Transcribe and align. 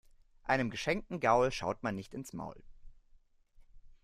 Einem 0.41 0.71
geschenkten 0.71 1.19
Gaul 1.19 1.51
schaut 1.51 1.83
man 1.83 1.93
nicht 1.93 2.15
ins 2.15 2.33
Maul. 2.33 2.63